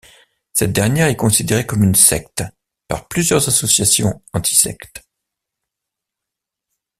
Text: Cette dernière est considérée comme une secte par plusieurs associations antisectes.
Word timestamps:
Cette 0.53 0.71
dernière 0.71 1.09
est 1.09 1.15
considérée 1.15 1.67
comme 1.67 1.83
une 1.83 1.93
secte 1.93 2.43
par 2.87 3.07
plusieurs 3.07 3.47
associations 3.47 4.19
antisectes. 4.33 5.03